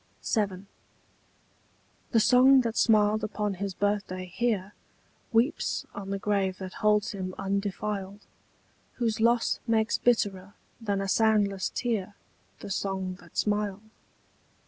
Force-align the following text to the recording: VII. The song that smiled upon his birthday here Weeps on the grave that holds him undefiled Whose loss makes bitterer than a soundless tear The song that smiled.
VII. 0.33 0.65
The 2.09 2.19
song 2.19 2.61
that 2.61 2.75
smiled 2.75 3.23
upon 3.23 3.53
his 3.53 3.75
birthday 3.75 4.25
here 4.25 4.73
Weeps 5.31 5.85
on 5.93 6.09
the 6.09 6.17
grave 6.17 6.57
that 6.57 6.73
holds 6.81 7.11
him 7.11 7.35
undefiled 7.37 8.25
Whose 8.93 9.21
loss 9.21 9.59
makes 9.67 9.99
bitterer 9.99 10.55
than 10.81 11.01
a 11.01 11.07
soundless 11.07 11.69
tear 11.69 12.15
The 12.61 12.71
song 12.71 13.19
that 13.21 13.37
smiled. 13.37 13.83